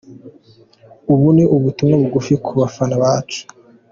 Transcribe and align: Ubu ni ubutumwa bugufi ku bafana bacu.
Ubu 1.13 1.27
ni 1.35 1.43
ubutumwa 1.55 1.95
bugufi 2.01 2.33
ku 2.45 2.51
bafana 2.59 2.95
bacu. 3.03 3.41